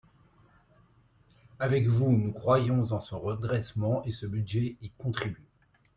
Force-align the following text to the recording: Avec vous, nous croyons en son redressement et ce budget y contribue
Avec 1.59 1.85
vous, 1.85 2.11
nous 2.17 2.31
croyons 2.31 2.91
en 2.91 2.99
son 2.99 3.19
redressement 3.19 4.03
et 4.05 4.11
ce 4.11 4.25
budget 4.25 4.75
y 4.81 4.89
contribue 4.97 5.45